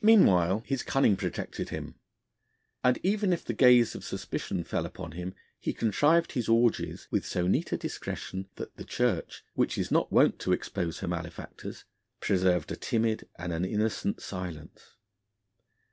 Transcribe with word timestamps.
Meanwhile 0.00 0.62
his 0.64 0.84
cunning 0.84 1.16
protected 1.16 1.70
him, 1.70 1.96
and 2.84 3.00
even 3.02 3.32
if 3.32 3.44
the 3.44 3.52
gaze 3.52 3.96
of 3.96 4.04
suspicion 4.04 4.62
fell 4.62 4.86
upon 4.86 5.10
him 5.10 5.34
he 5.58 5.72
contrived 5.72 6.30
his 6.30 6.48
orgies 6.48 7.08
with 7.10 7.26
so 7.26 7.48
neat 7.48 7.72
a 7.72 7.76
discretion 7.76 8.48
that 8.54 8.76
the 8.76 8.84
Church, 8.84 9.44
which 9.54 9.76
is 9.76 9.90
not 9.90 10.12
wont 10.12 10.38
to 10.38 10.52
expose 10.52 11.00
her 11.00 11.08
malefactors, 11.08 11.84
preserved 12.20 12.70
a 12.70 12.76
timid 12.76 13.28
and 13.34 13.52
an 13.52 13.64
innocent 13.64 14.22
silence. 14.22 14.94